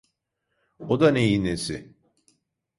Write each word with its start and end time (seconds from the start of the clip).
O 0.79 0.99
da 0.99 1.11
neyin 1.11 1.43
nesi? 1.45 1.95